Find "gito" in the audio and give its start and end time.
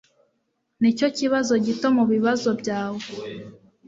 1.65-1.87